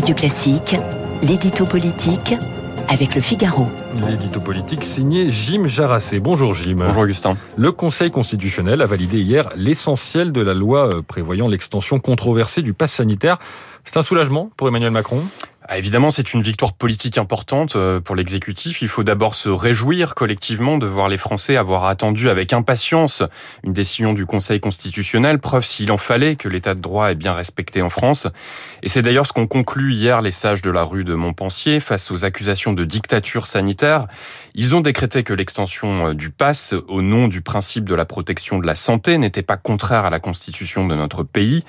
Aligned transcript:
Radio 0.00 0.14
Classique, 0.14 0.76
l'édito 1.20 1.66
politique 1.66 2.32
avec 2.88 3.14
le 3.14 3.20
Figaro. 3.20 3.66
L'édito 4.08 4.40
politique 4.40 4.82
signé 4.82 5.30
Jim 5.30 5.66
Jarassé. 5.66 6.20
Bonjour 6.20 6.54
Jim. 6.54 6.76
Bonjour 6.78 7.02
Augustin. 7.02 7.36
Le 7.58 7.70
Conseil 7.70 8.10
constitutionnel 8.10 8.80
a 8.80 8.86
validé 8.86 9.20
hier 9.20 9.50
l'essentiel 9.56 10.32
de 10.32 10.40
la 10.40 10.54
loi 10.54 10.88
euh, 10.88 11.02
prévoyant 11.02 11.48
l'extension 11.48 11.98
controversée 11.98 12.62
du 12.62 12.72
pass 12.72 12.92
sanitaire. 12.92 13.36
C'est 13.84 13.98
un 13.98 14.02
soulagement 14.02 14.50
pour 14.56 14.68
Emmanuel 14.68 14.90
Macron? 14.90 15.22
Ah, 15.72 15.78
évidemment, 15.78 16.10
c'est 16.10 16.34
une 16.34 16.42
victoire 16.42 16.72
politique 16.72 17.16
importante 17.16 17.76
euh, 17.76 18.00
pour 18.00 18.16
l'exécutif. 18.16 18.82
Il 18.82 18.88
faut 18.88 19.04
d'abord 19.04 19.36
se 19.36 19.48
réjouir 19.48 20.16
collectivement 20.16 20.78
de 20.78 20.86
voir 20.86 21.08
les 21.08 21.16
Français 21.16 21.56
avoir 21.56 21.84
attendu 21.84 22.28
avec 22.28 22.52
impatience 22.52 23.22
une 23.62 23.72
décision 23.72 24.12
du 24.12 24.26
Conseil 24.26 24.58
constitutionnel, 24.58 25.38
preuve 25.38 25.64
s'il 25.64 25.92
en 25.92 25.96
fallait 25.96 26.34
que 26.34 26.48
l'état 26.48 26.74
de 26.74 26.80
droit 26.80 27.12
est 27.12 27.14
bien 27.14 27.32
respecté 27.32 27.82
en 27.82 27.88
France. 27.88 28.26
Et 28.82 28.88
c'est 28.88 29.02
d'ailleurs 29.02 29.26
ce 29.26 29.32
qu'ont 29.32 29.46
conclu 29.46 29.92
hier 29.92 30.22
les 30.22 30.32
sages 30.32 30.60
de 30.60 30.72
la 30.72 30.82
rue 30.82 31.04
de 31.04 31.14
Montpensier 31.14 31.78
face 31.78 32.10
aux 32.10 32.24
accusations 32.24 32.72
de 32.72 32.82
dictature 32.82 33.46
sanitaire. 33.46 34.06
Ils 34.56 34.74
ont 34.74 34.80
décrété 34.80 35.22
que 35.22 35.32
l'extension 35.32 36.08
euh, 36.08 36.14
du 36.14 36.30
pass 36.30 36.74
au 36.88 37.00
nom 37.00 37.28
du 37.28 37.42
principe 37.42 37.88
de 37.88 37.94
la 37.94 38.06
protection 38.06 38.58
de 38.58 38.66
la 38.66 38.74
santé 38.74 39.18
n'était 39.18 39.44
pas 39.44 39.56
contraire 39.56 40.04
à 40.04 40.10
la 40.10 40.18
constitution 40.18 40.84
de 40.84 40.96
notre 40.96 41.22
pays. 41.22 41.64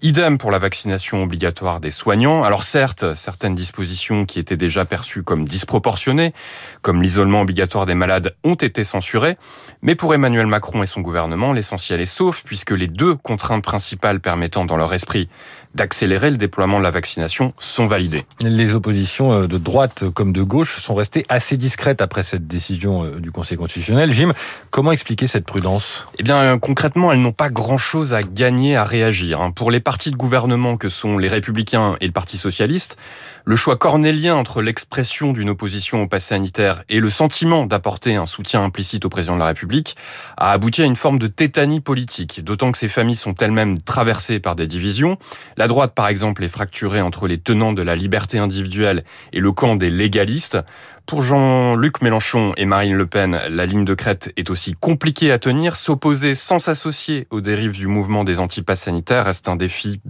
Idem 0.00 0.38
pour 0.38 0.50
la 0.50 0.58
vaccination 0.58 1.22
obligatoire 1.22 1.80
des 1.80 1.90
soignants. 1.90 2.44
Alors 2.44 2.62
certes, 2.62 3.14
certains 3.14 3.41
certaines 3.42 3.54
dispositions 3.56 4.24
qui 4.24 4.38
étaient 4.38 4.56
déjà 4.56 4.84
perçues 4.84 5.24
comme 5.24 5.48
disproportionnées, 5.48 6.32
comme 6.80 7.02
l'isolement 7.02 7.40
obligatoire 7.40 7.86
des 7.86 7.96
malades, 7.96 8.36
ont 8.44 8.54
été 8.54 8.84
censurées. 8.84 9.36
Mais 9.82 9.96
pour 9.96 10.14
Emmanuel 10.14 10.46
Macron 10.46 10.84
et 10.84 10.86
son 10.86 11.00
gouvernement, 11.00 11.52
l'essentiel 11.52 12.00
est 12.00 12.06
sauf, 12.06 12.44
puisque 12.44 12.70
les 12.70 12.86
deux 12.86 13.16
contraintes 13.16 13.64
principales 13.64 14.20
permettant 14.20 14.64
dans 14.64 14.76
leur 14.76 14.94
esprit 14.94 15.28
d'accélérer 15.74 16.30
le 16.30 16.36
déploiement 16.36 16.78
de 16.78 16.84
la 16.84 16.92
vaccination 16.92 17.52
sont 17.58 17.86
validées. 17.88 18.22
Les 18.42 18.74
oppositions 18.74 19.32
euh, 19.32 19.46
de 19.48 19.58
droite 19.58 20.04
comme 20.10 20.32
de 20.32 20.42
gauche 20.42 20.78
sont 20.80 20.94
restées 20.94 21.24
assez 21.28 21.56
discrètes 21.56 22.00
après 22.00 22.22
cette 22.22 22.46
décision 22.46 23.04
euh, 23.04 23.18
du 23.18 23.32
Conseil 23.32 23.56
constitutionnel. 23.56 24.12
Jim, 24.12 24.34
comment 24.70 24.92
expliquer 24.92 25.26
cette 25.26 25.46
prudence? 25.46 26.06
Eh 26.18 26.22
bien, 26.22 26.36
euh, 26.36 26.58
concrètement, 26.58 27.10
elles 27.10 27.20
n'ont 27.20 27.32
pas 27.32 27.48
grand-chose 27.48 28.12
à 28.12 28.22
gagner 28.22 28.76
à 28.76 28.84
réagir. 28.84 29.40
Hein. 29.40 29.50
Pour 29.50 29.72
les 29.72 29.80
partis 29.80 30.12
de 30.12 30.16
gouvernement 30.16 30.76
que 30.76 30.88
sont 30.88 31.18
les 31.18 31.28
Républicains 31.28 31.96
et 32.00 32.06
le 32.06 32.12
Parti 32.12 32.36
Socialiste, 32.36 32.98
le 33.44 33.56
choix 33.56 33.76
cornélien 33.76 34.34
entre 34.34 34.62
l'expression 34.62 35.32
d'une 35.32 35.50
opposition 35.50 36.02
au 36.02 36.06
pass 36.06 36.26
sanitaire 36.26 36.84
et 36.88 37.00
le 37.00 37.10
sentiment 37.10 37.66
d'apporter 37.66 38.16
un 38.16 38.26
soutien 38.26 38.62
implicite 38.62 39.04
au 39.04 39.08
président 39.08 39.34
de 39.34 39.40
la 39.40 39.46
République 39.46 39.96
a 40.36 40.52
abouti 40.52 40.82
à 40.82 40.84
une 40.84 40.96
forme 40.96 41.18
de 41.18 41.26
tétanie 41.26 41.80
politique, 41.80 42.42
d'autant 42.44 42.72
que 42.72 42.78
ces 42.78 42.88
familles 42.88 43.16
sont 43.16 43.34
elles-mêmes 43.34 43.78
traversées 43.78 44.40
par 44.40 44.56
des 44.56 44.66
divisions. 44.66 45.18
La 45.56 45.66
droite, 45.66 45.94
par 45.94 46.08
exemple, 46.08 46.44
est 46.44 46.48
fracturée 46.48 47.00
entre 47.00 47.26
les 47.26 47.38
tenants 47.38 47.72
de 47.72 47.82
la 47.82 47.96
liberté 47.96 48.38
individuelle 48.38 49.04
et 49.32 49.40
le 49.40 49.52
camp 49.52 49.76
des 49.76 49.90
légalistes. 49.90 50.58
Pour 51.06 51.22
Jean-Luc 51.22 52.00
Mélenchon 52.00 52.52
et 52.56 52.64
Marine 52.64 52.94
Le 52.94 53.06
Pen, 53.06 53.40
la 53.50 53.66
ligne 53.66 53.84
de 53.84 53.94
crête 53.94 54.32
est 54.36 54.50
aussi 54.50 54.72
compliquée 54.72 55.32
à 55.32 55.38
tenir. 55.38 55.76
S'opposer 55.76 56.34
sans 56.34 56.58
s'associer 56.58 57.26
aux 57.30 57.40
dérives 57.40 57.72
du 57.72 57.88
mouvement 57.88 58.22
des 58.24 58.38
antipasses 58.38 58.82
sanitaires 58.82 59.24
reste 59.24 59.48
un 59.48 59.56
défi 59.56 60.00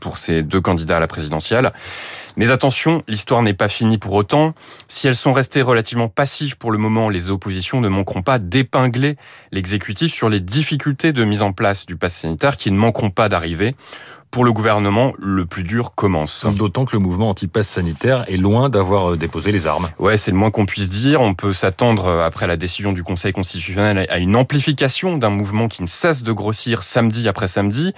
pour 0.00 0.18
ces 0.18 0.42
deux 0.42 0.60
candidats 0.60 0.96
à 0.96 1.00
la 1.00 1.06
présidentielle. 1.06 1.72
Mais 2.38 2.52
attention, 2.52 3.02
l'histoire 3.08 3.42
n'est 3.42 3.52
pas 3.52 3.66
finie 3.66 3.98
pour 3.98 4.12
autant. 4.12 4.54
Si 4.86 5.08
elles 5.08 5.16
sont 5.16 5.32
restées 5.32 5.60
relativement 5.60 6.08
passives 6.08 6.56
pour 6.56 6.70
le 6.70 6.78
moment, 6.78 7.08
les 7.08 7.30
oppositions 7.30 7.80
ne 7.80 7.88
manqueront 7.88 8.22
pas 8.22 8.38
d'épingler 8.38 9.16
l'exécutif 9.50 10.12
sur 10.12 10.28
les 10.28 10.38
difficultés 10.38 11.12
de 11.12 11.24
mise 11.24 11.42
en 11.42 11.52
place 11.52 11.84
du 11.84 11.96
pass 11.96 12.14
sanitaire 12.14 12.56
qui 12.56 12.70
ne 12.70 12.76
manqueront 12.76 13.10
pas 13.10 13.28
d'arriver. 13.28 13.74
Pour 14.30 14.44
le 14.44 14.52
gouvernement, 14.52 15.14
le 15.18 15.46
plus 15.46 15.62
dur 15.62 15.94
commence. 15.94 16.46
D'autant 16.56 16.84
que 16.84 16.94
le 16.94 17.00
mouvement 17.00 17.30
anti-pass 17.30 17.66
sanitaire 17.66 18.24
est 18.28 18.36
loin 18.36 18.68
d'avoir 18.68 19.12
euh, 19.12 19.16
déposé 19.16 19.52
les 19.52 19.66
armes. 19.66 19.88
Ouais, 19.98 20.18
c'est 20.18 20.30
le 20.30 20.36
moins 20.36 20.50
qu'on 20.50 20.66
puisse 20.66 20.90
dire. 20.90 21.22
On 21.22 21.34
peut 21.34 21.54
s'attendre, 21.54 22.06
euh, 22.06 22.26
après 22.26 22.46
la 22.46 22.58
décision 22.58 22.92
du 22.92 23.02
Conseil 23.02 23.32
constitutionnel, 23.32 24.06
à 24.10 24.18
une 24.18 24.36
amplification 24.36 25.16
d'un 25.16 25.30
mouvement 25.30 25.66
qui 25.68 25.82
ne 25.82 25.86
cesse 25.86 26.22
de 26.22 26.32
grossir 26.32 26.82
samedi 26.82 27.26
après 27.26 27.48
samedi. 27.48 27.94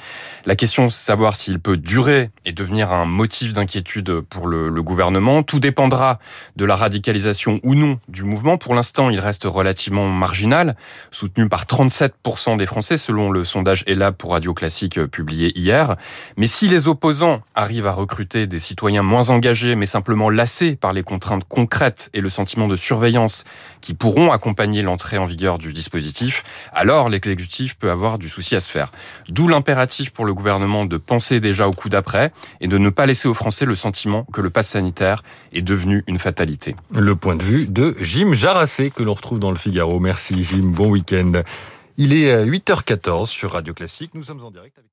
La 0.46 0.54
question, 0.54 0.88
c'est 0.88 1.02
de 1.02 1.06
savoir 1.06 1.34
s'il 1.34 1.58
peut 1.58 1.76
durer 1.76 2.30
et 2.44 2.52
devenir 2.52 2.92
un 2.92 3.06
motif 3.06 3.52
d'inquiétude 3.52 4.20
pour 4.20 4.46
le, 4.46 4.68
le 4.68 4.82
gouvernement. 4.82 5.42
Tout 5.42 5.58
dépendra 5.58 6.20
de 6.54 6.64
la 6.64 6.76
radicalisation 6.76 7.58
ou 7.64 7.74
non 7.74 7.98
du 8.08 8.22
mouvement. 8.22 8.56
Pour 8.56 8.74
l'instant, 8.74 9.10
il 9.10 9.18
reste 9.18 9.44
relativement 9.44 10.08
marginal, 10.08 10.76
soutenu 11.10 11.48
par 11.48 11.64
37% 11.64 12.56
des 12.56 12.66
Français, 12.66 12.96
selon 12.96 13.30
le 13.30 13.44
sondage 13.44 13.82
ELAB 13.88 14.14
pour 14.14 14.30
Radio 14.30 14.54
Classique 14.54 14.98
euh, 14.98 15.06
publié 15.06 15.52
hier. 15.58 15.96
Mais 16.36 16.46
si 16.46 16.68
les 16.68 16.88
opposants 16.88 17.40
arrivent 17.54 17.86
à 17.86 17.92
recruter 17.92 18.46
des 18.46 18.58
citoyens 18.58 19.02
moins 19.02 19.30
engagés, 19.30 19.74
mais 19.74 19.86
simplement 19.86 20.30
lassés 20.30 20.76
par 20.76 20.92
les 20.92 21.02
contraintes 21.02 21.44
concrètes 21.48 22.10
et 22.14 22.20
le 22.20 22.30
sentiment 22.30 22.68
de 22.68 22.76
surveillance 22.76 23.44
qui 23.80 23.94
pourront 23.94 24.32
accompagner 24.32 24.82
l'entrée 24.82 25.18
en 25.18 25.26
vigueur 25.26 25.58
du 25.58 25.72
dispositif, 25.72 26.42
alors 26.72 27.08
l'exécutif 27.08 27.76
peut 27.76 27.90
avoir 27.90 28.18
du 28.18 28.28
souci 28.28 28.56
à 28.56 28.60
se 28.60 28.70
faire. 28.70 28.90
D'où 29.28 29.48
l'impératif 29.48 30.10
pour 30.10 30.24
le 30.24 30.34
gouvernement 30.34 30.84
de 30.84 30.96
penser 30.96 31.40
déjà 31.40 31.68
au 31.68 31.72
coup 31.72 31.88
d'après 31.88 32.32
et 32.60 32.68
de 32.68 32.78
ne 32.78 32.90
pas 32.90 33.06
laisser 33.06 33.28
aux 33.28 33.34
Français 33.34 33.64
le 33.64 33.74
sentiment 33.74 34.24
que 34.32 34.40
le 34.40 34.50
pass 34.50 34.70
sanitaire 34.70 35.22
est 35.52 35.62
devenu 35.62 36.04
une 36.06 36.18
fatalité. 36.18 36.76
Le 36.94 37.16
point 37.16 37.36
de 37.36 37.42
vue 37.42 37.66
de 37.66 37.96
Jim 38.00 38.32
Jarassé 38.32 38.90
que 38.90 39.02
l'on 39.02 39.14
retrouve 39.14 39.38
dans 39.38 39.50
le 39.50 39.56
Figaro. 39.56 40.00
Merci 40.00 40.42
Jim, 40.44 40.70
bon 40.72 40.90
week-end. 40.90 41.42
Il 41.96 42.12
est 42.12 42.44
8h14 42.44 43.26
sur 43.26 43.52
Radio 43.52 43.74
Classique. 43.74 44.12
Nous 44.14 44.22
sommes 44.22 44.44
en 44.44 44.50
direct 44.50 44.78
avec 44.78 44.90